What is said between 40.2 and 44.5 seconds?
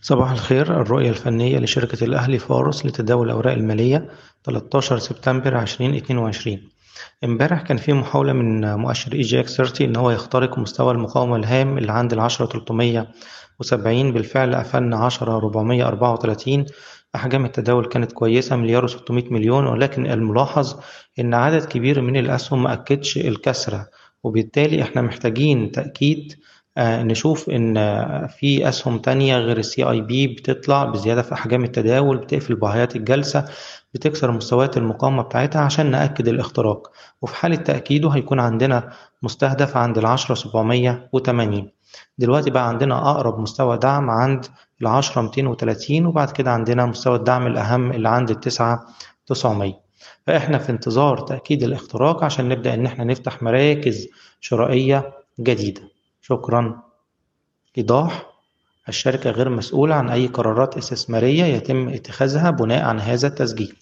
سبعمية وتمانين. دلوقتي بقى عندنا أقرب مستوى دعم عند